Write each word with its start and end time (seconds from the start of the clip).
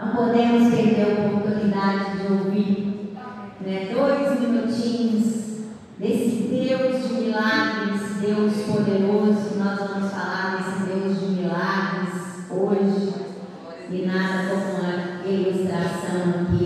Não 0.00 0.16
podemos 0.16 0.74
perder 0.74 1.02
a 1.02 1.26
oportunidade 1.26 2.16
de 2.16 2.32
ouvir 2.32 3.14
né, 3.60 3.90
dois 3.92 4.40
minutinhos 4.40 5.66
desse 5.98 6.48
Deus 6.50 7.06
de 7.06 7.14
milagres, 7.22 8.00
Deus 8.22 8.52
poderoso. 8.64 9.58
Nós 9.58 9.78
vamos 9.78 10.10
falar 10.10 10.56
desse 10.56 10.90
Deus 10.90 11.20
de 11.20 11.26
milagres 11.26 12.50
hoje. 12.50 13.12
E 13.90 14.06
nada 14.06 14.48
como 14.48 14.80
uma 14.80 15.26
ilustração 15.28 16.46
que 16.46 16.64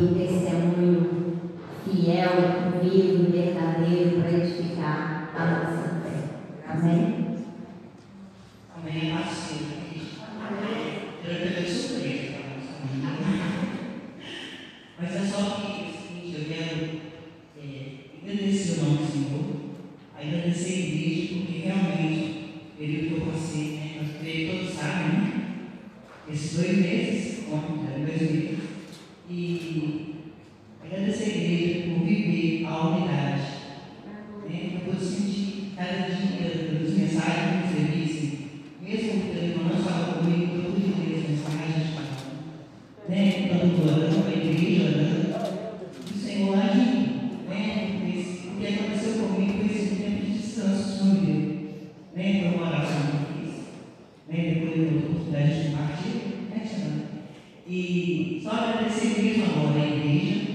E 57.66 58.40
só 58.42 58.50
agradecer 58.50 59.22
mesmo 59.22 59.44
amor 59.44 59.76
à 59.76 59.86
igreja. 59.86 60.53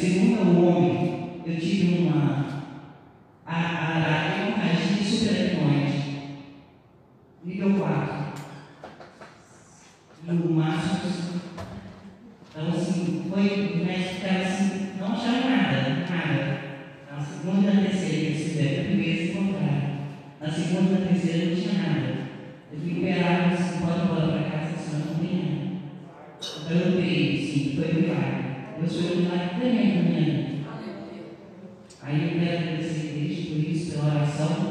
segundo 0.00 0.42
o 0.42 0.66
homem, 0.66 1.42
eu 1.46 1.60
tive 1.60 1.98
uma. 1.98 2.46
A, 3.44 3.54
a 3.54 3.96
araca 3.96 4.40
é 4.40 4.44
uma. 4.48 4.60
Nível 7.42 7.74
4. 7.80 8.20
E 10.26 10.30
o 10.30 10.50
Márcio. 10.52 11.40
Então, 12.48 12.68
assim, 12.68 13.30
foi. 13.30 13.72
O 13.72 13.84
mestre 13.84 14.14
ficava 14.14 14.38
assim, 14.40 14.90
não 14.98 15.12
achava 15.12 15.50
nada, 15.50 16.06
nada. 16.08 16.60
Na 17.10 17.20
segunda, 17.20 17.72
na 17.72 17.80
terceira, 17.82 18.16
eles 18.16 18.38
se 18.38 18.58
o 18.58 18.84
primeiro, 18.84 19.18
se. 19.18 19.40
Na 20.40 20.50
segunda, 20.50 21.00
na 21.00 21.06
terceira, 21.06 21.46
não 21.46 21.56
tinha 21.56 21.82
nada. 21.82 22.18
Eu 22.72 22.78
fui 22.78 22.92
imperado, 22.92 23.54
assim, 23.54 23.84
pode 23.84 24.06
voltar 24.06 24.28
para 24.28 24.50
casa, 24.50 24.74
assim, 24.74 24.90
senão 24.90 25.06
não 25.06 25.14
tem 25.14 25.36
nada. 25.36 25.60
Então, 26.38 26.76
eu 26.76 27.00
dei, 27.00 27.46
sim, 27.46 27.74
foi 27.76 27.90
obrigado. 27.90 28.39
Are 32.02 32.12
you 32.12 32.40
ready 32.40 32.64
to 32.64 32.82
receive 32.82 33.12
these? 33.14 33.50
Por 33.50 33.58
isso, 33.58 33.92
pela 33.92 34.14
oração, 34.14 34.69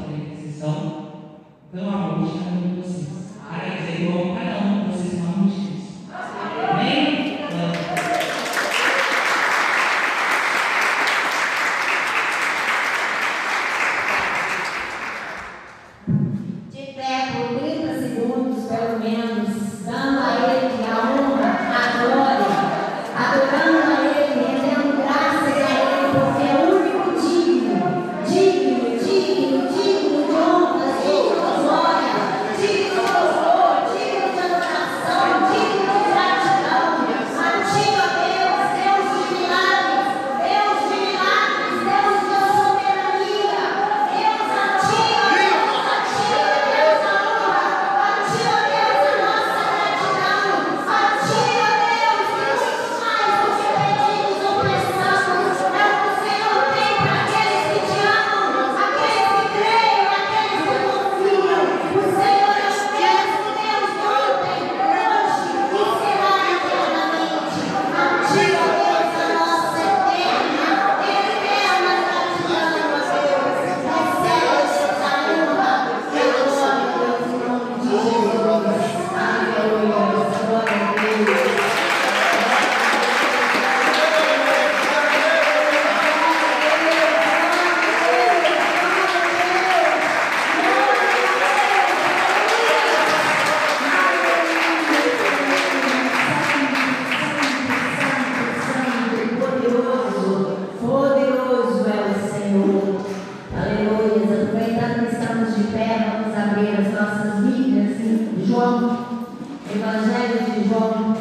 Evangelho 109.90 110.46
de 110.46 110.70
João, 110.70 111.16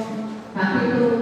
capítulo 0.55 1.18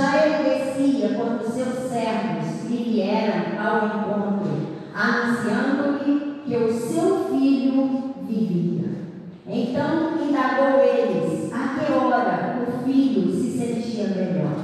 Já 0.00 0.16
ele 0.16 0.48
descia 0.48 1.10
quando 1.10 1.42
seus 1.42 1.90
servos 1.90 2.70
lhe 2.70 2.84
vieram 2.84 3.60
ao 3.62 3.84
encontro, 3.84 4.78
anunciando-lhe 4.94 6.40
que 6.46 6.56
o 6.56 6.72
seu 6.72 7.26
filho 7.26 8.14
vivia. 8.22 8.88
Então 9.46 10.16
indagou 10.26 10.80
eles 10.80 11.52
a 11.52 11.74
que 11.74 11.92
hora 11.92 12.64
o 12.66 12.82
filho 12.82 13.30
se 13.30 13.58
sentia 13.58 14.08
melhor. 14.08 14.54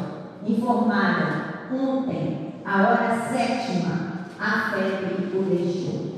Informaram, 0.47 1.43
ontem, 1.71 2.55
a 2.65 2.89
hora 2.89 3.21
sétima, 3.31 4.29
a 4.41 4.71
febre 4.71 5.37
o 5.37 5.43
deixou. 5.43 6.13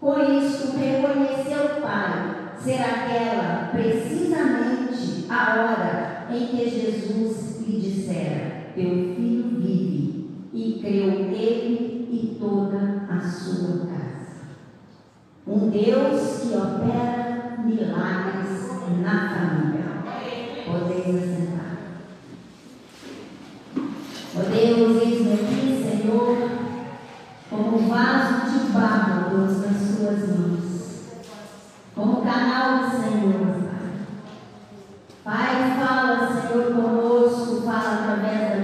Com 0.00 0.38
isso, 0.38 0.74
reconheceu 0.78 1.64
o 1.66 1.82
pai 1.82 2.34
ser 2.58 2.80
aquela 2.80 3.68
precisamente 3.72 5.26
a 5.28 5.54
hora 5.54 6.26
em 6.30 6.46
que 6.46 6.70
Jesus 6.70 7.60
lhe 7.66 7.80
dissera: 7.80 8.53
Teu 8.74 9.14
filho 9.14 9.60
vive, 9.60 10.48
e 10.52 10.80
creu 10.80 11.32
ele 11.32 12.08
e 12.10 12.36
toda 12.40 13.06
a 13.08 13.20
sua 13.20 13.86
casa. 13.86 14.04
Um 15.46 15.70
Deus 15.70 16.40
que 16.40 16.56
opera 16.56 17.56
milagres 17.64 18.64
na 19.00 19.28
família. 19.28 19.84
Podeis 20.64 21.16
assentar. 21.16 21.76
Ó 24.36 24.40
Deus, 24.50 25.02
eis-me 25.02 25.32
aqui, 25.34 26.00
Senhor, 26.00 26.50
como 27.48 27.88
vaso 27.88 28.50
de 28.50 28.72
barro, 28.72 29.30
Deus, 29.30 29.60
nas 29.60 29.76
suas 29.76 30.36
mãos. 30.36 30.64
Como 31.94 32.22
canal 32.22 32.78
do 32.78 32.90
Senhor, 32.90 33.44
Pai. 35.22 35.36
Pai, 35.46 35.76
fala, 35.78 36.32
Senhor, 36.32 36.74
conosco, 36.74 37.62
fala 37.62 37.92
através 37.94 38.40
da. 38.40 38.63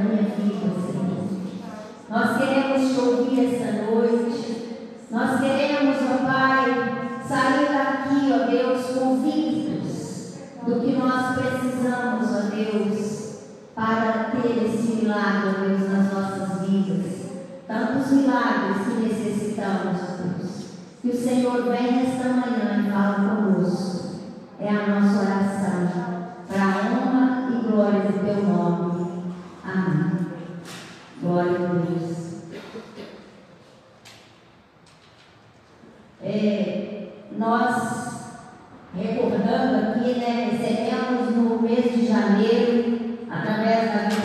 Nós 2.11 2.39
queremos 2.39 2.93
te 2.93 3.01
ouvir 3.01 3.55
essa 3.55 3.85
noite. 3.85 4.79
Nós 5.13 5.41
queremos, 5.41 5.97
ó 6.11 6.27
Pai, 6.27 7.23
sair 7.25 7.69
daqui, 7.73 8.33
ó 8.33 8.51
Deus, 8.51 8.87
convictos 8.99 10.35
do 10.67 10.81
que 10.81 10.97
nós 10.97 11.37
precisamos, 11.37 12.29
ó 12.35 12.51
Deus, 12.51 13.39
para 13.77 14.33
ter 14.33 14.65
esse 14.65 14.97
milagre, 14.97 15.51
ó 15.51 15.69
Deus, 15.69 15.89
nas 15.89 16.13
nossas 16.13 16.67
vidas. 16.67 17.31
Tantos 17.69 18.11
milagres 18.11 18.89
que 18.89 19.03
necessitamos, 19.07 20.01
ó 20.03 20.17
Deus. 20.17 20.65
Que 21.01 21.11
o 21.11 21.17
Senhor 21.17 21.63
venha 21.63 22.03
esta 22.03 22.29
manhã 22.29 22.89
e 22.89 22.91
fala 22.91 23.37
conosco. 23.37 24.17
É 24.59 24.69
a 24.69 24.87
nossa 24.89 25.21
oração. 25.21 26.11
Para 26.49 26.65
a 26.65 26.91
honra 26.91 27.51
e 27.53 27.71
glória 27.71 28.01
do 28.01 28.25
teu 28.25 28.43
nome. 28.43 29.23
Amém. 29.65 30.11
Glória 31.23 31.53
a 31.53 31.73
Deus. 31.75 32.21
É, 36.23 37.09
nós, 37.51 38.31
recordando 38.95 39.77
aqui, 39.77 40.21
né, 40.21 40.51
recebemos 40.53 41.35
no 41.35 41.61
mês 41.61 41.93
de 41.93 42.07
janeiro, 42.07 43.19
através 43.29 43.93
da 43.93 44.20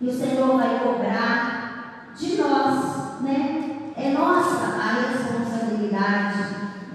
E 0.00 0.08
o 0.08 0.12
Senhor 0.12 0.56
vai 0.56 0.78
cobrar 0.78 2.14
de 2.16 2.36
nós, 2.38 3.20
né? 3.20 3.92
É 3.94 4.10
nossa 4.12 4.68
a 4.80 4.94
responsabilidade 4.94 6.38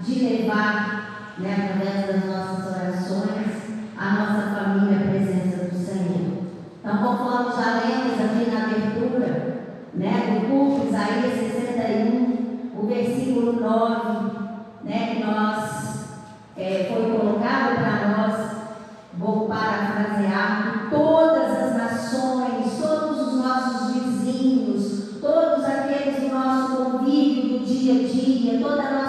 de 0.00 0.24
levar, 0.24 1.36
né, 1.38 1.70
através 1.70 2.06
das 2.08 2.24
nossas 2.24 2.66
orações, 2.66 3.46
a 3.96 4.10
nossa 4.10 4.56
família 4.56 4.96
à 4.96 5.10
presença 5.10 5.66
do 5.66 5.86
Senhor. 5.86 6.46
Então, 6.80 6.98
conforme 6.98 7.52
já 7.52 7.80
lemos 7.84 8.20
aqui 8.20 8.50
na 8.50 8.64
abertura, 8.64 9.62
né, 9.94 10.40
do 10.40 10.48
culto, 10.48 10.88
Isaías 10.88 11.34
61, 11.34 12.72
o 12.74 12.86
versículo 12.88 13.52
9, 13.60 14.36
né, 14.82 15.14
que 15.14 15.24
nós, 15.24 16.08
é, 16.56 16.92
foi 16.92 17.16
colocado 17.16 17.76
para 17.76 18.08
nós, 18.16 18.50
vou 19.16 19.48
parafrasear, 19.48 20.88
que 20.90 20.96
dia 28.16 28.34
a 28.34 28.38
dia, 28.38 28.60
toda 28.60 29.05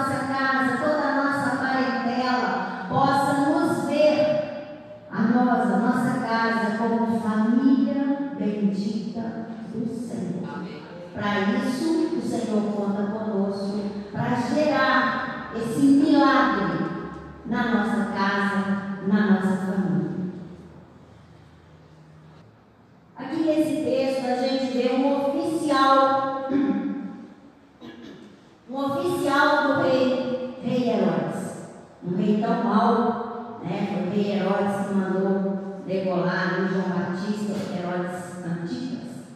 rei 34.18 34.40
Herodes 34.40 34.90
mandou 34.92 35.82
degolar 35.86 36.60
o 36.60 36.68
João 36.68 36.88
Batista, 36.88 37.54
Herodes 37.72 38.44
Antipas, 38.44 39.28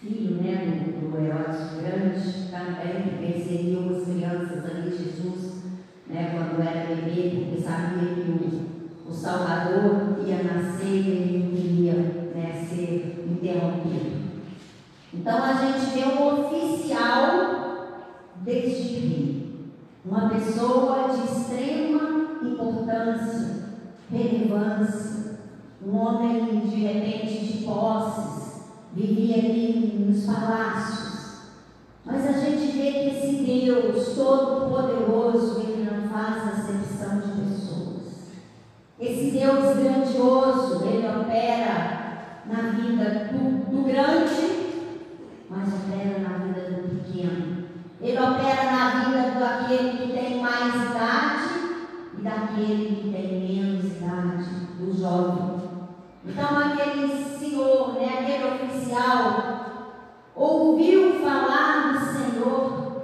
filho 0.00 0.42
né, 0.42 0.92
do, 1.00 1.24
Herodes 1.24 1.80
Grande, 1.80 2.50
também 2.50 3.02
que 3.02 3.32
perseguiu 3.32 3.96
as 3.96 4.04
crianças 4.04 4.64
ali, 4.64 4.90
Jesus, 4.90 5.62
né, 6.08 6.32
quando 6.34 6.60
era 6.60 6.86
bebê, 6.86 7.44
porque 7.44 7.62
sabia 7.62 8.14
que 8.14 8.30
o, 8.30 9.08
o 9.08 9.12
Salvador 9.12 10.18
ia 10.26 10.42
nascer 10.42 10.86
e 10.86 11.10
ele 11.10 11.38
não 11.38 11.50
queria 11.50 11.92
né, 12.34 12.66
ser 12.68 13.24
interrompido. 13.30 14.30
Então 15.14 15.42
a 15.42 15.52
gente 15.54 15.90
vê 15.94 16.04
um 16.04 16.44
oficial 16.44 18.00
deste 18.42 18.94
rei, 18.94 19.70
uma 20.04 20.28
pessoa 20.28 21.08
de 21.08 21.24
extrema 21.24 22.40
importância, 22.42 23.59
relevância, 24.10 25.38
um 25.84 25.96
homem 25.96 26.60
de 26.60 26.76
repente 26.76 27.46
de 27.46 27.64
posses, 27.64 28.64
vivia 28.92 29.36
ali 29.36 30.04
nos 30.06 30.26
palácios. 30.26 31.10
Mas 32.04 32.26
a 32.26 32.32
gente 32.32 32.72
vê 32.72 32.92
que 32.92 33.08
esse 33.08 33.44
Deus 33.44 34.14
todo-poderoso, 34.14 35.60
ele 35.60 35.88
não 35.88 36.08
faz 36.08 36.36
acepção 36.48 37.20
de 37.20 37.40
pessoas. 37.40 38.30
Esse 38.98 39.30
Deus 39.30 39.76
grandioso, 39.76 40.84
ele 40.84 41.06
opera 41.06 42.00
na 42.46 42.70
vida 42.72 43.30
do, 43.32 43.70
do 43.70 43.84
grande, 43.84 44.90
mas 45.48 45.68
opera 45.68 46.18
na 46.18 46.38
vida 46.38 46.70
do 46.70 46.88
pequeno. 46.88 47.60
Ele 48.00 48.18
opera 48.18 48.72
na 48.72 49.04
vida 49.04 49.38
do 49.38 49.44
aquele 49.44 49.98
que 49.98 50.12
tem 50.12 50.42
mais 50.42 50.74
idade 50.74 51.39
daquele 52.22 52.96
que 52.96 53.10
tem 53.10 53.40
menos 53.40 53.84
idade, 53.84 54.44
do 54.78 54.96
jovem. 54.96 55.60
Então 56.24 56.58
aquele 56.58 57.08
senhor, 57.38 57.94
né, 57.94 58.20
aquele 58.20 58.44
oficial, 58.54 59.60
ouviu 60.34 61.20
falar 61.20 61.92
do 61.92 62.00
Senhor 62.00 63.02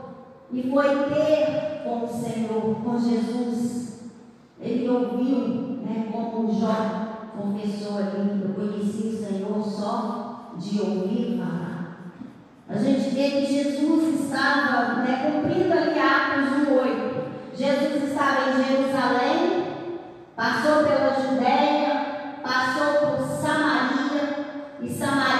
e 0.52 0.70
foi 0.70 0.84
ter 1.04 1.82
com 1.82 2.04
o 2.04 2.08
Senhor, 2.08 2.76
com 2.82 2.98
Jesus. 2.98 4.10
Ele 4.60 4.88
ouviu, 4.88 5.38
né, 5.82 6.08
como 6.12 6.52
Jó 6.52 7.06
confessou 7.36 7.98
ali, 7.98 8.42
eu 8.42 8.54
conheci 8.54 9.08
o 9.08 9.26
Senhor 9.26 9.62
só 9.62 10.52
de 10.58 10.80
ouvir 10.80 11.38
falar. 11.38 12.12
A 12.68 12.76
gente 12.76 13.10
vê 13.10 13.30
que 13.30 13.46
Jesus 13.46 14.20
estava 14.20 15.02
né, 15.02 15.30
cumprindo 15.30 15.72
ali 15.72 15.98
Atos 15.98 16.68
1,8. 16.68 17.05
Jesus 17.56 18.10
estava 18.10 18.50
em 18.50 18.64
Jerusalém, 18.64 19.66
passou 20.36 20.84
pela 20.84 21.14
Judéia, 21.14 22.36
passou 22.42 23.16
por 23.16 23.26
Samaria, 23.26 24.46
e 24.82 24.88
Samaria 24.90 25.35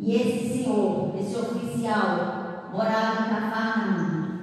E 0.00 0.14
esse 0.14 0.64
senhor, 0.64 1.14
esse 1.18 1.36
oficial, 1.36 2.70
morava 2.72 3.26
em 3.26 3.28
Cafarnaum. 3.28 4.38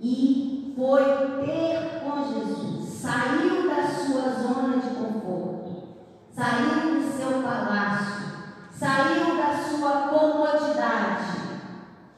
E 0.00 0.72
foi 0.76 1.02
ter 1.44 2.00
com 2.04 2.24
Jesus, 2.24 2.88
saiu 2.88 3.68
da 3.68 3.82
sua 3.82 4.30
zona 4.30 4.78
de 4.78 4.94
conforto, 4.94 5.88
saiu 6.30 6.94
do 6.94 7.16
seu 7.16 7.42
palácio, 7.42 8.26
saiu 8.70 9.36
da 9.36 9.56
sua 9.56 10.08
comodidade, 10.08 11.38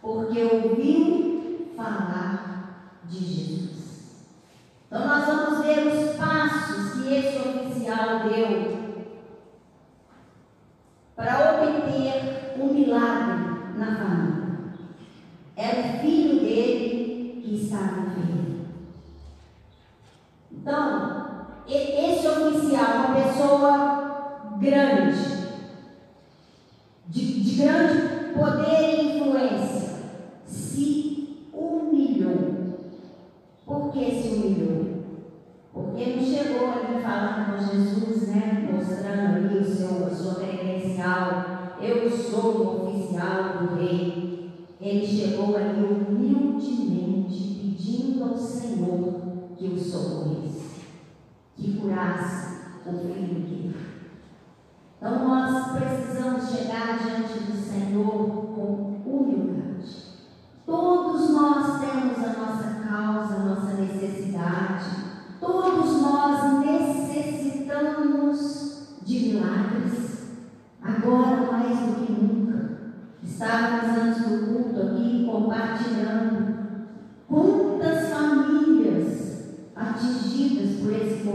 porque 0.03 0.43
ouviu 0.43 1.73
falar 1.77 3.01
de 3.05 3.19
Jesus. 3.19 4.27
Então 4.87 5.07
nós 5.07 5.27
vamos 5.27 5.65
ver 5.65 5.87
os 5.87 6.17
passos 6.17 7.03
que 7.03 7.15
esse 7.15 7.49
oficial 7.49 8.29
deu 8.29 8.76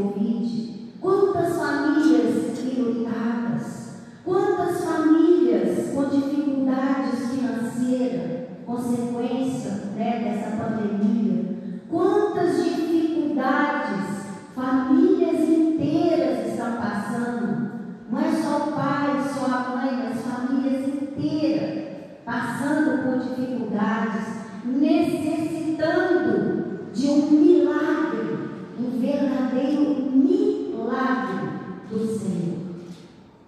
Covid, 0.02 0.96
quantas 1.00 1.58
famílias 1.58 2.60
enlutadas, 2.60 4.02
quantas 4.26 4.84
famílias 4.84 5.94
com 5.94 6.10
dificuldades 6.10 7.30
financeiras 7.30 8.42
consequência 8.66 9.72
né, 9.96 10.22
dessa 10.24 10.58
pandemia. 10.58 11.52
Quantas 11.90 12.64
dificuldades 12.64 14.22
famílias 14.56 15.50
inteiras 15.50 16.48
estão 16.48 16.74
passando. 16.78 17.72
Não 18.10 18.20
é 18.20 18.32
só 18.32 18.70
o 18.70 18.72
pai, 18.72 19.22
só 19.34 19.46
a 19.46 19.76
mãe, 19.76 19.92
mas 20.04 20.22
famílias 20.22 20.88
inteiras 20.88 21.82
passando 22.26 23.04
por 23.04 23.20
dificuldades, 23.20 24.26
necessitando 24.66 25.62
de 26.94 27.08
um 27.08 27.32
milagre, 27.32 27.61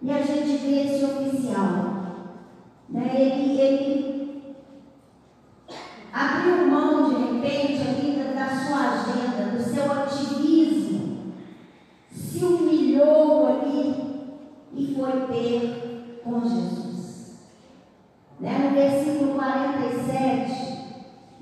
E 0.03 0.11
a 0.11 0.21
gente 0.21 0.57
vê 0.57 0.81
esse 0.81 1.05
oficial, 1.05 2.03
né? 2.89 3.11
ele, 3.15 3.57
ele 3.57 4.43
abriu 6.11 6.67
mão 6.67 7.09
de 7.09 7.15
repente 7.15 7.81
ali 7.87 8.35
da 8.35 8.49
sua 8.49 8.79
agenda, 8.99 9.55
do 9.55 9.63
seu 9.63 9.89
ativismo, 9.89 11.31
se 12.11 12.43
humilhou 12.43 13.47
ali 13.47 13.95
e 14.75 14.93
foi 14.93 15.21
ter 15.27 16.21
com 16.21 16.41
Jesus. 16.41 17.35
Né? 18.41 18.57
No 18.57 18.75
versículo 18.75 19.35
47, 19.35 20.51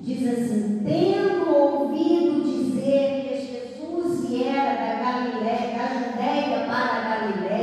diz 0.02 0.28
assim: 0.28 0.84
Tendo 0.86 1.50
ouvido 1.50 2.44
dizer 2.44 3.26
que 3.28 3.36
Jesus 3.42 4.30
viera 4.30 4.76
da 4.76 5.02
Galiléia, 5.02 5.76
da 5.76 5.88
Judéia 5.88 6.66
para 6.68 6.96
a 6.96 7.10
Galiléia, 7.10 7.61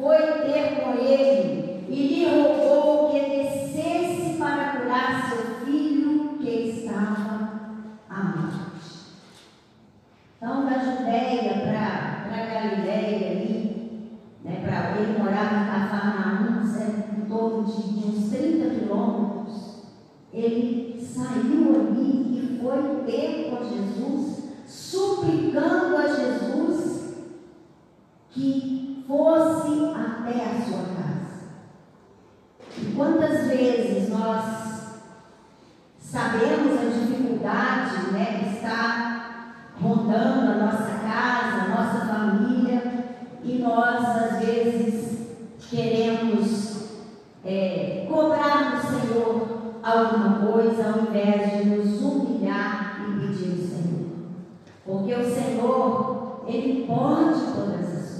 foi 0.00 0.16
ter 0.16 0.80
com 0.80 0.94
ele 0.94 1.84
e 1.88 2.08
lhe 2.08 2.24
rogou 2.24 3.10
que 3.10 3.20
descesse 3.20 4.38
para 4.38 4.76
curar 4.76 5.28
seu 5.28 5.66
filho 5.66 6.38
que 6.38 6.48
estava 6.48 7.50
à 8.08 8.22
morte. 8.22 8.60
Então, 10.36 10.64
da 10.64 10.78
Judéia 10.78 11.60
para 11.60 12.44
Galiléia 12.46 13.30
ali, 13.30 14.18
né, 14.42 14.62
para 14.64 14.98
ele 14.98 15.18
morar 15.18 15.62
em 15.62 15.70
Cafarnaum, 15.70 16.62
em 17.18 17.28
torno 17.28 17.64
de, 17.64 17.82
de 17.92 18.08
uns 18.08 18.30
30 18.30 18.70
quilômetros, 18.70 19.84
ele 20.32 21.00
saiu 21.00 21.74
ali 21.74 22.38
e 22.38 22.60
foi 22.62 23.04
ter 23.04 23.50
com 23.50 23.68
Jesus, 23.68 24.44
suplicando 24.66 25.96
a 25.96 26.06
Jesus 26.08 26.89
a 30.50 30.64
sua 30.64 30.84
casa. 30.94 31.20
E 32.78 32.92
quantas 32.94 33.46
vezes 33.46 34.08
nós 34.10 34.44
sabemos 36.00 36.78
a 36.78 36.90
dificuldade 36.98 38.12
né, 38.12 38.40
que 38.42 38.56
está 38.56 39.60
rondando 39.80 40.50
a 40.50 40.66
nossa 40.66 40.98
casa, 41.00 41.62
a 41.62 41.68
nossa 41.68 42.06
família, 42.06 42.82
e 43.42 43.58
nós 43.58 44.04
às 44.04 44.38
vezes 44.40 45.28
queremos 45.68 46.90
é, 47.44 48.06
cobrar 48.08 48.76
do 48.76 48.86
Senhor 48.86 49.60
alguma 49.82 50.46
coisa 50.46 50.90
ao 50.90 51.00
invés 51.06 51.50
de 51.50 51.64
nos 51.70 52.02
humilhar 52.02 53.02
e 53.08 53.20
pedir 53.20 53.50
ao 53.52 53.56
Senhor. 53.56 54.10
Porque 54.84 55.14
o 55.14 55.34
Senhor, 55.34 56.44
Ele 56.46 56.86
pode 56.86 57.40
todas 57.54 57.80
as 57.80 58.10
coisas. 58.14 58.19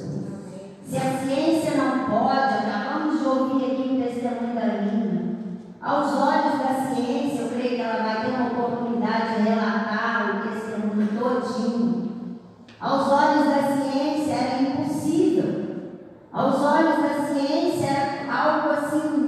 Se 0.90 0.96
a 0.96 1.18
ciência 1.24 1.76
não 1.76 2.10
pode, 2.10 2.52
acabamos 2.52 3.20
de 3.20 3.24
ouvir 3.24 3.64
aqui 3.64 3.90
um 3.92 4.02
testemunho 4.02 4.56
da 4.56 4.66
linha, 4.66 5.36
Aos 5.80 6.12
olhos 6.14 6.58
da 6.58 6.92
ciência, 6.92 7.42
eu 7.42 7.48
creio 7.50 7.76
que 7.76 7.80
ela 7.80 8.02
vai 8.02 8.20
ter 8.20 8.32
uma 8.32 8.48
oportunidade 8.48 9.36
de 9.36 9.48
relatar 9.50 10.34
o 10.34 10.48
testemunho 10.48 11.06
todinho. 11.16 12.40
Aos 12.80 13.08
olhos 13.08 13.44
da 13.46 13.62
ciência, 13.76 14.32
era 14.32 14.62
impossível. 14.62 15.94
Aos 16.32 16.60
olhos 16.60 16.96
da 17.00 17.22
ciência, 17.24 17.86
era 17.86 18.36
algo 18.36 18.70
assim 18.70 19.19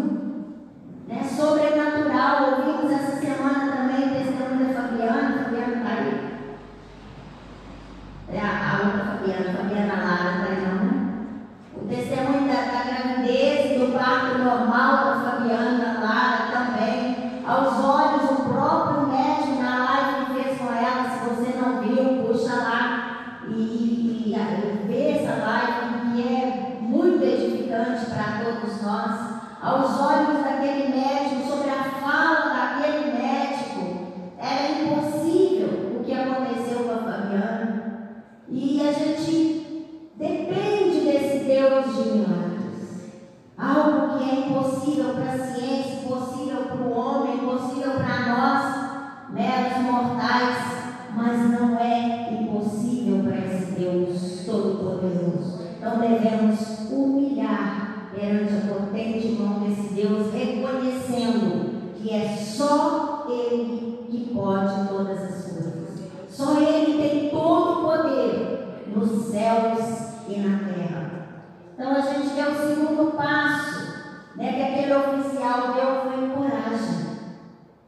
Gente 72.43 72.51
vê 72.51 72.51
o 72.51 72.69
segundo 72.69 73.17
passo 73.17 73.93
né, 74.35 74.53
que 74.53 74.63
aquele 74.63 74.95
oficial 74.95 75.75
deu 75.75 76.03
foi 76.03 76.29
coragem. 76.31 77.13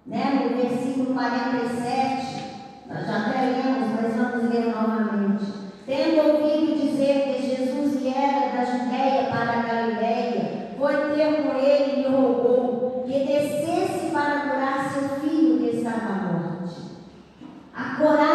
Né, 0.06 0.48
no 0.48 0.56
versículo 0.56 1.14
47, 1.14 2.44
nós 2.86 3.06
já 3.06 3.16
até 3.16 3.40
lemos, 3.40 3.88
mas 4.00 4.14
vamos 4.14 4.50
ler 4.50 4.74
novamente. 4.74 5.44
Tendo 5.86 6.28
ouvido 6.28 6.80
dizer 6.80 7.34
que 7.34 7.56
Jesus 7.56 8.00
viera 8.00 8.56
da 8.56 8.64
Judéia 8.64 9.30
para 9.30 9.58
a 9.58 9.62
Galiléia, 9.62 10.68
foi 10.78 10.94
ter 11.14 11.42
com 11.42 11.58
ele 11.58 12.02
e 12.02 12.08
rogou 12.08 13.04
que 13.06 13.24
descesse 13.24 14.10
para 14.12 14.40
curar 14.40 14.90
seu 14.92 15.08
filho 15.20 15.58
que 15.58 15.76
estava 15.78 16.12
morte. 16.12 16.80
A 17.74 17.96
coragem 17.96 18.33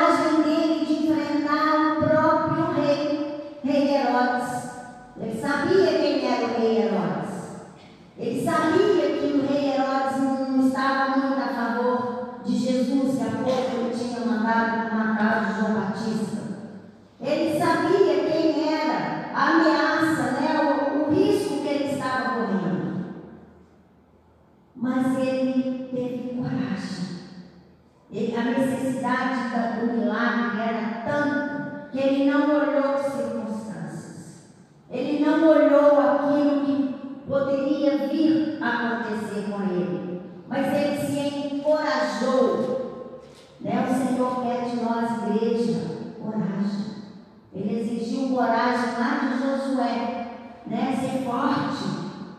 Exigiu 48.19 48.36
coragem 48.36 48.99
lá 48.99 49.29
de 49.32 49.39
Josué. 49.41 50.27
Né? 50.67 50.97
Ser 50.99 51.23
forte, 51.23 51.86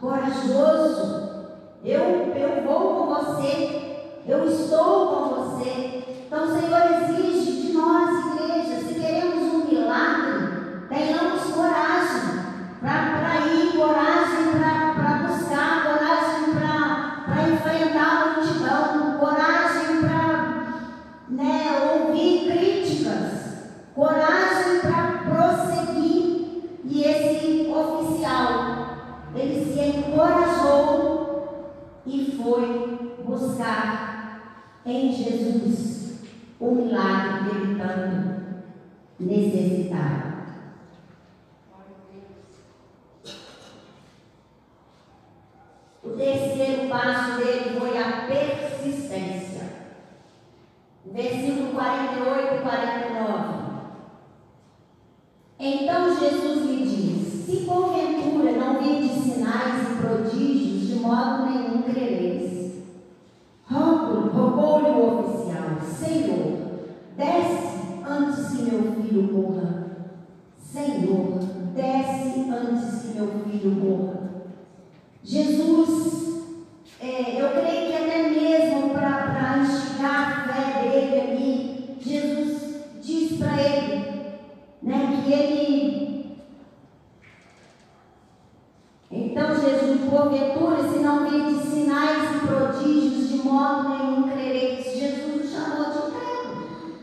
corajoso. 0.00 1.30
Eu, 1.82 2.02
eu 2.34 2.62
vou 2.64 2.96
com 2.96 3.14
você. 3.14 3.96
Eu 4.26 4.46
estou 4.46 5.06
com 5.08 5.34
você. 5.34 6.24
Então 6.26 6.46
Senhor 6.46 7.02
exige 7.02 7.19
necessità. 39.20 40.19
Senhor, 70.72 71.40
desce 71.74 72.48
antes 72.48 73.02
que 73.02 73.18
meu 73.18 73.26
filho 73.44 73.72
morra. 73.72 74.30
Jesus, 75.24 76.44
é, 77.00 77.42
eu 77.42 77.50
creio 77.50 77.88
que 77.88 77.96
até 77.96 78.30
mesmo 78.30 78.90
para 78.90 79.58
instigar 79.58 80.48
a 80.48 80.52
fé 80.52 80.82
dele 80.88 81.20
ali, 81.20 81.96
Jesus 82.00 82.84
diz 83.02 83.38
para 83.38 83.60
ele 83.60 84.20
né, 84.80 85.22
que 85.24 85.32
ele. 85.32 86.36
Então 89.10 89.48
Jesus, 89.60 90.08
porventura, 90.08 90.88
se 90.88 91.00
não 91.00 91.28
virdes 91.28 91.64
sinais 91.64 92.36
e 92.36 92.46
prodígios, 92.46 93.28
de 93.28 93.38
modo 93.38 93.88
nenhum 93.88 94.22
crereis. 94.22 94.84
Jesus 94.84 95.46
o 95.46 95.48
chamou 95.52 95.90
de 95.90 95.98
incrédulo. 95.98 96.94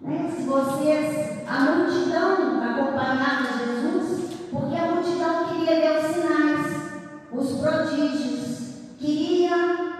Né? 0.00 0.32
Se 0.32 0.42
vocês, 0.44 1.48
a 1.48 1.60
multidão 1.60 2.55
acompanhava 2.76 3.58
Jesus, 3.58 4.30
porque 4.52 4.76
a 4.76 4.94
multidão 4.94 5.46
queria 5.48 5.80
ver 5.80 5.98
os 5.98 6.14
sinais, 6.14 6.76
os 7.32 7.52
prodígios, 7.60 8.58
queria 8.98 9.56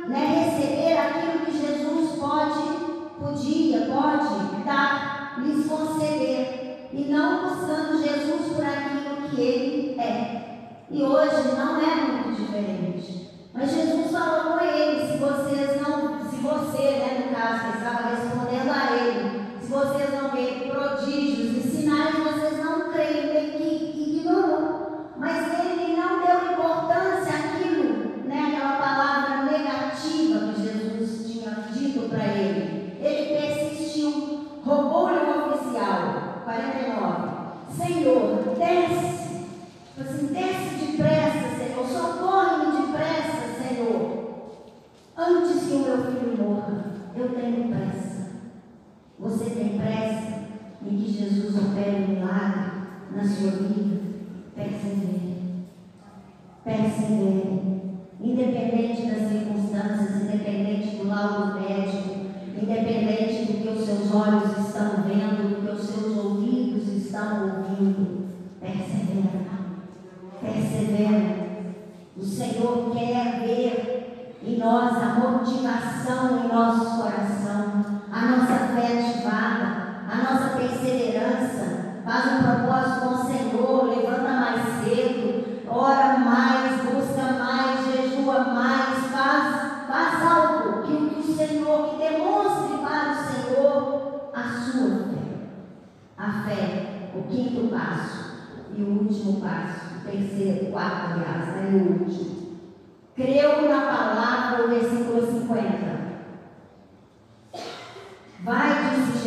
né, 0.06 0.44
receber 0.44 0.98
aquilo 0.98 1.46
que 1.46 1.52
Jesus 1.52 2.18
pode, 2.18 2.60
podia, 3.18 3.86
pode 3.86 4.64
dar, 4.64 5.36
lhes 5.38 5.66
conceder, 5.66 6.88
e 6.92 7.04
não 7.10 7.48
buscando 7.48 8.02
Jesus 8.02 8.54
por 8.54 8.64
aquilo 8.64 9.28
que 9.28 9.40
ele 9.40 10.00
é. 10.00 10.42
E 10.90 11.02
hoje 11.02 11.56
não 11.56 11.80
é 11.80 11.94
muito 11.94 12.40
diferente. 12.40 13.30
Mas 13.52 13.72
Jesus 13.72 14.10
falou 14.10 14.52
com 14.52 14.64
ele, 14.64 15.06
se 15.06 15.18
vocês 15.18 15.80
não, 15.80 16.30
se 16.30 16.36
você, 16.36 16.82
né, 16.82 17.26
no 17.26 17.34
caso, 17.34 17.72
que 17.72 17.78
estava 17.78 18.08
respondendo 18.10 18.70
a 18.70 18.96
ele, 18.96 19.46
se 19.60 19.66
vocês 19.66 20.12
não 20.12 20.30
verem 20.30 20.68
prodígios 20.68 21.55
sinais, 21.86 22.16
vocês 22.16 22.64
não 22.64 22.90
creem, 22.90 23.36
ele 23.36 23.92
que 23.92 24.18
ignorou. 24.18 25.12
Mas 25.16 25.55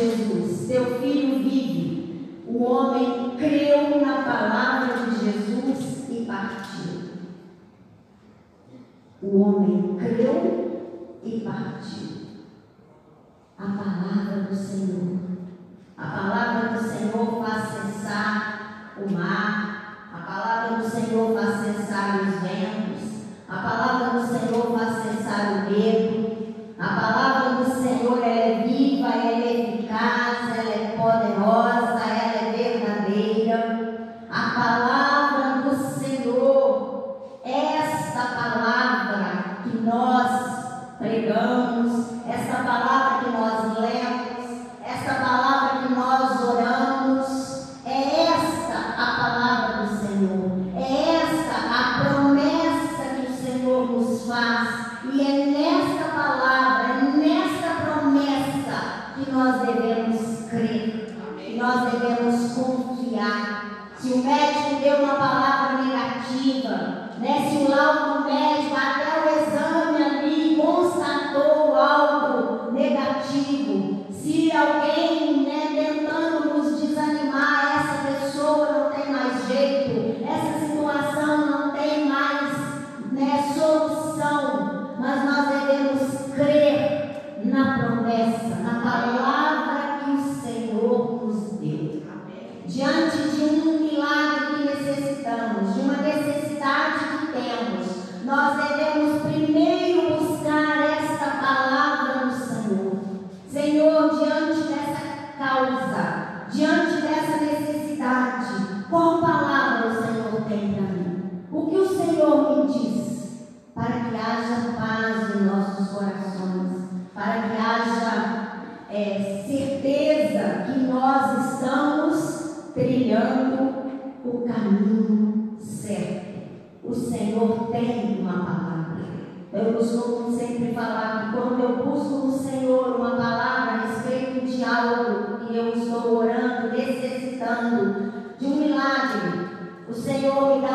Jesus, 0.00 0.66
seu 0.66 0.98
filho 1.00 1.38
vive. 1.38 2.44
O 2.46 2.62
homem 2.62 3.36
creu 3.36 4.00
na 4.00 4.22
palavra 4.22 5.04
de 5.04 5.24
Jesus 5.24 6.08
e 6.08 6.24
partiu. 6.24 7.10
O 9.22 9.40
homem 9.40 9.96
creu 9.98 11.20
e 11.22 11.40
partiu. 11.40 12.10
A 13.58 13.66
palavra 13.66 14.42
do 14.48 14.56
Senhor. 14.56 15.18
A 15.98 16.06
palavra 16.06 16.78
do 16.78 16.82
Senhor 16.82 17.44
faz 17.44 17.68
cessar 17.68 18.94
o 18.96 19.12
mar. 19.12 20.08
A 20.14 20.18
palavra 20.18 20.78
do 20.78 20.88
Senhor 20.88 21.34
faz 21.34 21.60
cessar 21.60 22.20
os 22.22 22.40
ventos. 22.40 23.20
A 23.46 23.56
palavra 23.56 24.18
do 24.18 24.26
Senhor 24.26 24.78
faz 24.78 25.02
cessar 25.02 25.66
o 25.66 25.70
medo. 25.70 25.99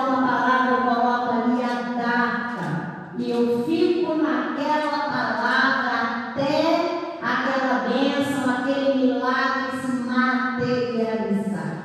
Uma 0.07 0.27
palavra, 0.27 0.71
eu 0.71 0.81
coloco 0.81 1.33
ali 1.33 1.63
a 1.63 1.75
data 1.97 2.85
e 3.17 3.31
eu 3.31 3.63
fico 3.65 4.15
naquela 4.15 4.99
palavra 5.09 6.31
até 6.31 7.15
aquela 7.21 7.87
bênção, 7.87 8.49
aquele 8.49 9.05
milagre 9.05 9.79
se 9.81 9.91
materializar. 10.03 11.75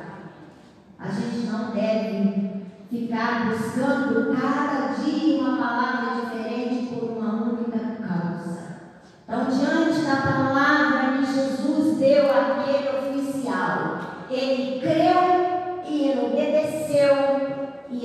A 0.99 1.09
gente 1.09 1.47
não 1.47 1.71
deve 1.71 2.51
ficar 2.91 3.47
buscando 3.47 4.37
cada 4.37 4.95
dia 4.95 5.41
uma 5.41 5.57
palavra 5.57 6.21
diferente 6.21 6.95
por 6.95 7.17
uma 7.17 7.43
única 7.45 7.79
causa. 8.07 8.81
Então, 9.25 9.45
diante 9.45 10.01
da 10.03 10.17
palavra 10.17 11.19
que 11.19 11.33
Jesus 11.33 11.99
deu 11.99 12.31
àquele 12.31 12.89
oficial, 12.99 14.01
ele 14.29 14.81
creu 14.81 15.83
e 15.87 16.09
ele 16.09 16.27
obedeceu 16.27 17.30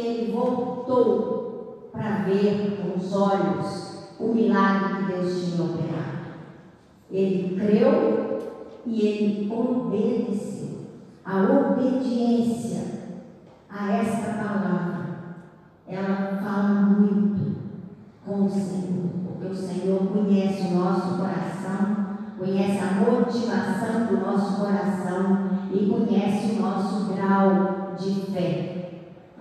ele 0.02 0.32
voltou 0.32 1.90
para 1.92 2.24
ver 2.24 2.78
com 2.82 2.98
os 2.98 3.16
olhos 3.16 3.96
o 4.20 4.34
milagre 4.34 4.96
que 4.96 5.14
Deus 5.14 5.44
tinha 5.44 5.64
operado. 5.64 6.26
Ele 7.12 7.56
creu 7.60 8.40
e 8.86 9.02
ele 9.02 9.52
obedeceu. 9.52 10.86
A 11.26 11.42
obediência 11.42 12.96
a 13.70 13.92
esta 13.94 14.34
palavra, 14.34 15.06
ela 15.88 16.40
fala 16.42 16.82
muito 16.82 17.56
com 18.26 18.46
o 18.46 18.50
Senhor, 18.50 19.10
porque 19.28 19.48
o 19.48 19.56
Senhor 19.56 20.00
conhece 20.08 20.68
o 20.68 20.76
nosso 20.76 21.18
coração, 21.18 22.06
conhece 22.38 22.80
a 22.80 23.02
motivação 23.02 24.06
do 24.08 24.18
nosso 24.26 24.62
coração 24.62 25.50
e 25.72 25.88
conhece 25.88 26.54
o 26.54 26.62
nosso 26.62 27.14
grau 27.14 27.96
de 27.98 28.32
fé. 28.32 28.75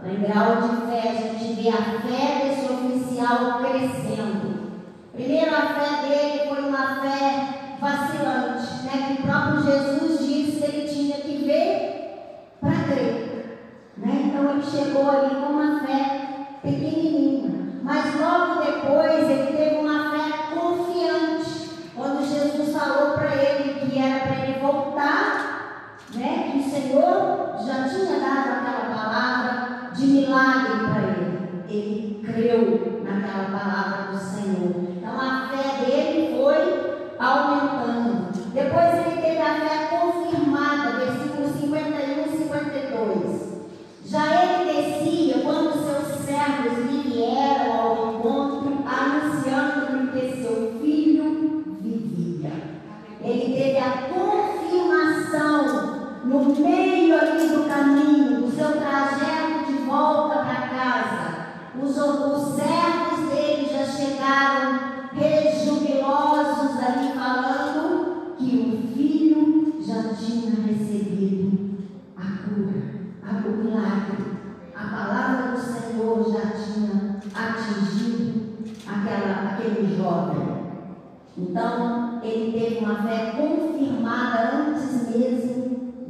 Em 0.06 0.20
grau 0.20 0.56
de 0.60 0.86
fé, 0.86 1.08
a 1.08 1.14
gente 1.14 1.54
vê 1.54 1.70
a 1.70 1.82
fé 2.02 2.44
desse 2.44 2.70
oficial 2.70 3.60
crescendo. 3.60 4.72
Primeiro, 5.14 5.54
a 5.54 5.62
fé 5.62 6.06
dele 6.06 6.48
foi 6.48 6.68
uma 6.68 7.00
fé 7.00 7.76
vacilante, 7.80 8.84
né? 8.84 9.06
que 9.06 9.12
o 9.14 9.26
próprio 9.26 9.62
Jesus 9.62 10.18
disse 10.18 10.60
que 10.60 10.76
ele 10.76 10.88
tinha 10.88 11.16
que 11.16 11.44
ver 11.46 12.58
para 12.60 12.84
crer. 12.84 13.70
Né? 13.96 14.24
Então 14.26 14.50
ele 14.50 14.62
chegou 14.62 15.08
ali 15.10 15.36
com 15.36 15.52
uma 15.52 15.80
fé 15.80 16.20
pequenininha, 16.60 17.80
mas 17.82 18.20
logo 18.20 18.62
depois 18.62 19.30
ele 19.30 19.56
teve 19.56 19.76
uma 19.76 19.83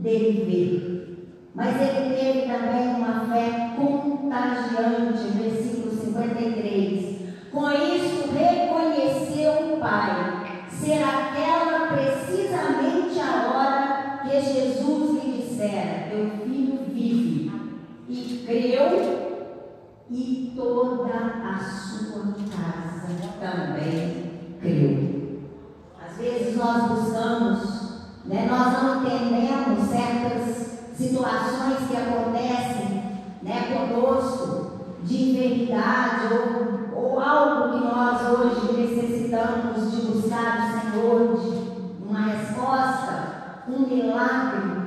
dele 0.05 0.45
ver. 0.45 1.51
Mas 1.55 1.81
ele 1.81 2.15
teve 2.15 2.41
também 2.43 2.95
uma 2.95 3.27
fé 3.27 3.75
contagiante, 3.77 5.39
versículo 5.39 5.91
53. 5.91 7.17
Com 7.51 7.71
isso, 7.71 8.29
reconheceu 8.35 9.75
o 9.75 9.81
Pai 9.81 10.67
ser 10.69 11.03
aquela 11.03 11.89
precisamente 11.95 13.19
a 13.21 13.49
hora 13.49 14.21
que 14.23 14.41
Jesus 14.41 15.25
lhe 15.25 15.43
dissera: 15.43 16.15
Meu 16.15 16.31
filho 16.45 16.81
vive. 16.93 17.53
E 18.07 18.45
creu, 18.47 19.55
e 20.11 20.53
toda 20.55 21.15
a 21.15 21.59
sua 21.59 22.35
casa 22.51 23.09
também 23.41 24.31
creu. 24.61 25.41
Às 25.99 26.19
vezes 26.19 26.57
nós 26.57 26.83
buscamos 26.91 27.74
né? 28.27 28.47
Nós 28.51 28.83
não 28.83 29.05
entendemos 29.05 29.89
certas 29.89 30.65
situações 30.97 31.89
que 31.89 31.97
acontecem 31.97 33.03
né, 33.43 33.89
conosco 33.91 34.73
de 35.03 35.31
enfermidade 35.31 36.33
ou, 36.33 37.03
ou 37.03 37.21
algo 37.21 37.73
que 37.73 37.85
nós 37.85 38.23
hoje 38.23 38.81
necessitamos 38.81 39.91
de 39.91 40.07
buscar 40.07 40.57
do 40.57 40.81
Senhor, 40.81 41.37
de 41.37 42.09
uma 42.09 42.21
resposta, 42.21 43.63
um 43.69 43.81
milagre. 43.81 44.85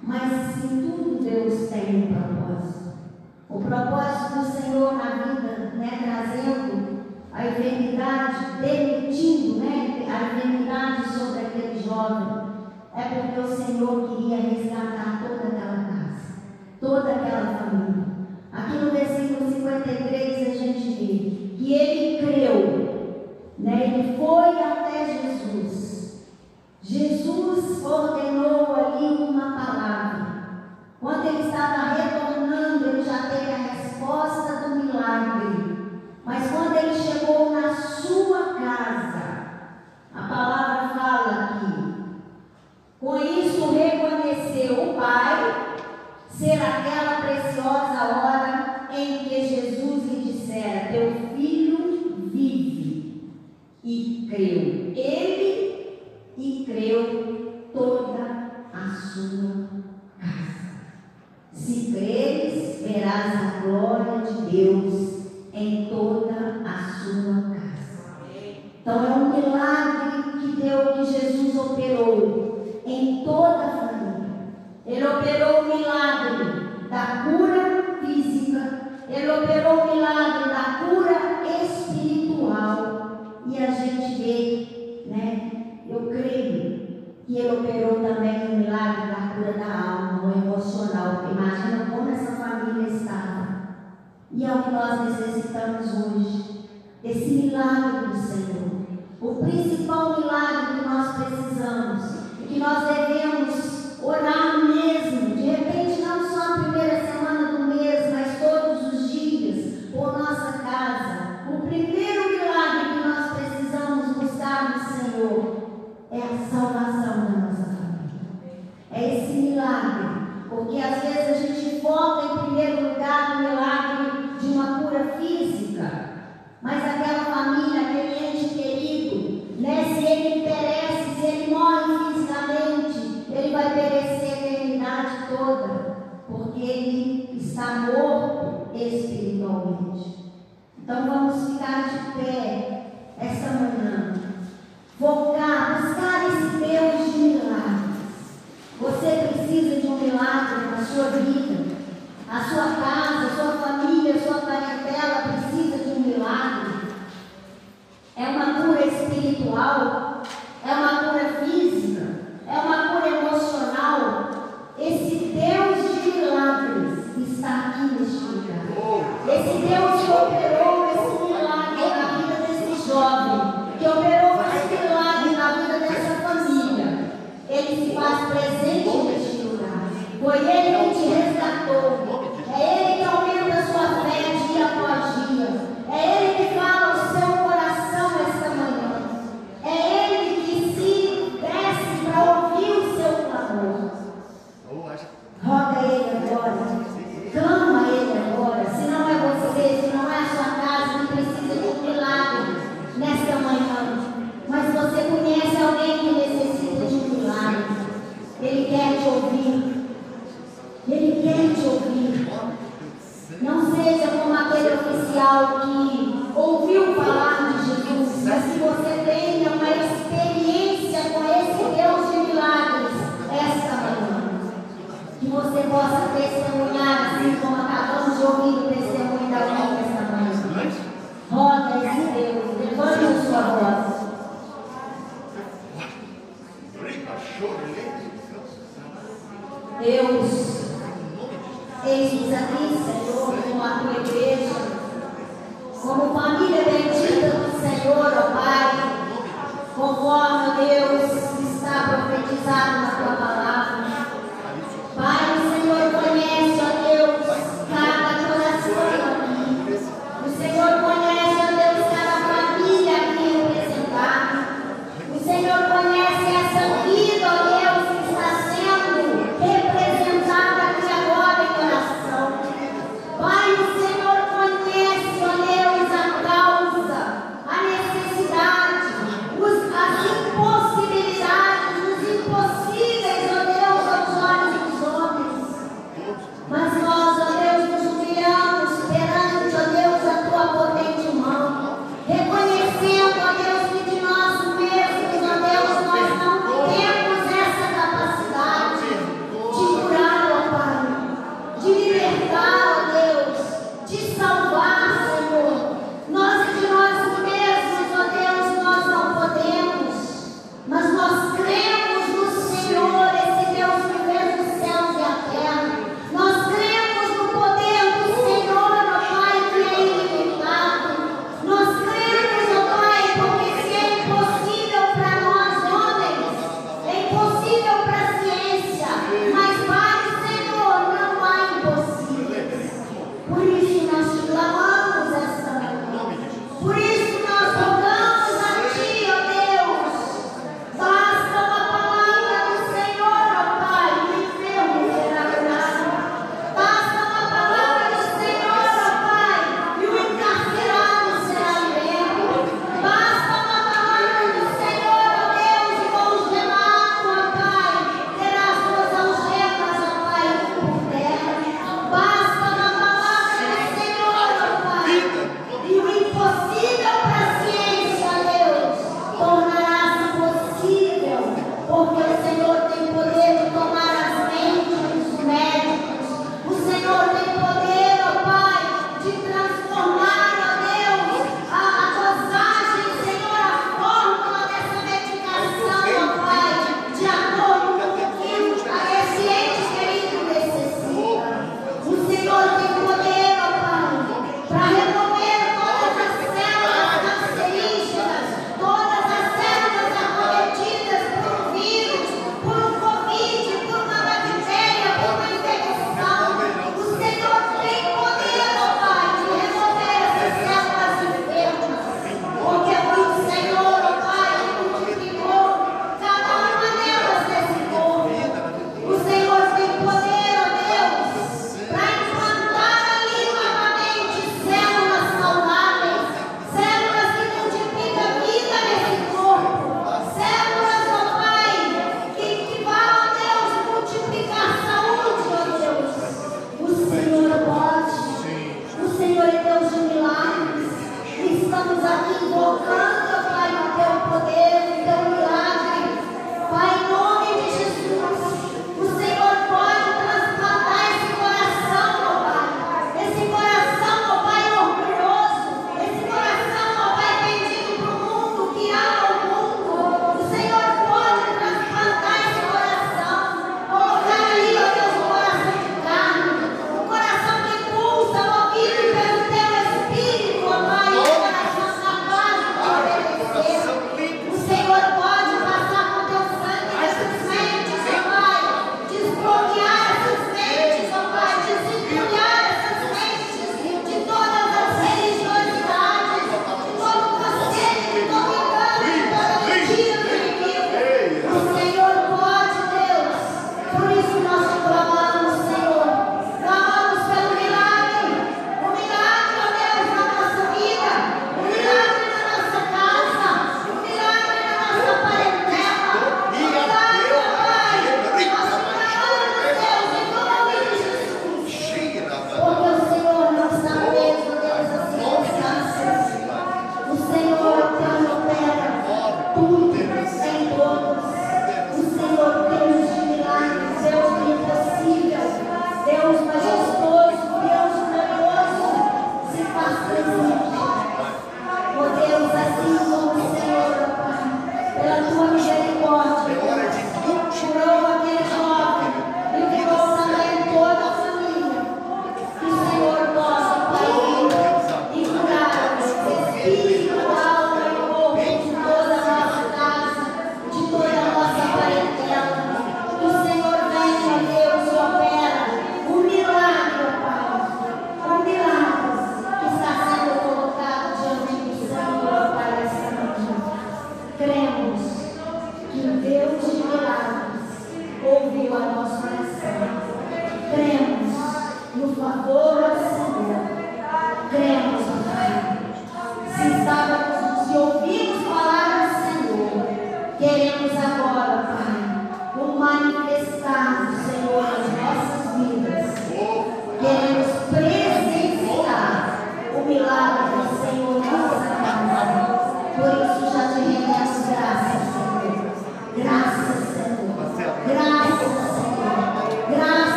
Mas 0.00 0.64
em 0.64 0.82
tudo 0.82 1.24
Deus 1.24 1.68
tem 1.68 2.04
um 2.04 2.14
propósito. 2.14 2.92
O 3.48 3.60
propósito 3.60 4.38
do 4.38 4.62
Senhor 4.62 4.94
na 4.94 5.10
vida, 5.24 5.72
né, 5.74 5.98
trazendo 6.04 7.04
a 7.32 7.46
enfermidade, 7.46 8.60
permitindo 8.60 9.58
né, 9.58 10.06
a 10.08 10.36
enfermidade 10.36 11.08
sobre 11.08 11.40
aquele 11.40 11.82
jovem 11.82 12.55
é 12.96 13.02
porque 13.02 13.40
o 13.40 13.56
Senhor 13.56 14.08
queria 14.08 14.38
resgatar 14.38 15.22
toda 15.22 15.48
aquela 15.48 15.84
casa, 15.84 16.38
toda 16.80 17.12
aquela 17.12 17.58
família. 17.58 18.06
Aqui 18.50 18.76
no 18.78 18.90
versículo 18.90 19.52
53 19.52 20.48
a 20.48 20.54
gente 20.54 20.88
vê 20.88 21.56
que 21.56 21.74
ele 21.74 22.26
creu, 22.26 23.52
né? 23.58 23.92
ele 23.98 24.16
foi 24.16 24.62
até 24.62 25.04
Jesus. 25.04 26.26
Jesus 26.80 27.84
ordenou 27.84 28.74
ali 28.74 29.24
uma 29.24 29.52
palavra. 29.52 30.26
Quando 30.98 31.26
ele 31.26 31.48
estava 31.48 31.85